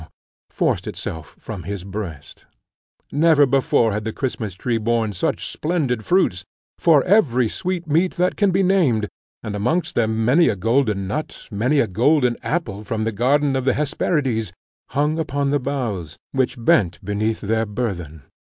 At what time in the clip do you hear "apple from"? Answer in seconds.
12.41-13.03